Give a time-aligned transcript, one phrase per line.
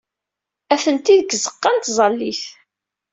[0.73, 2.41] Atenti deg tzeɣɣa n tẓallit.